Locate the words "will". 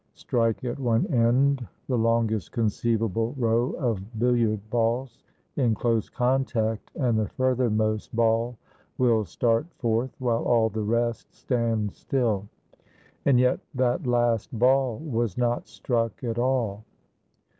8.97-9.23